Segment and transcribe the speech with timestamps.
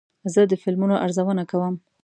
[0.33, 1.75] زه د فلمونو ارزونه کوم.